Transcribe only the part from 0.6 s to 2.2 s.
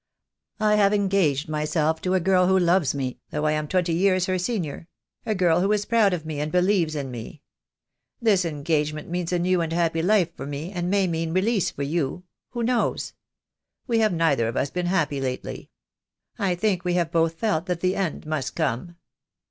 have engaged myself to a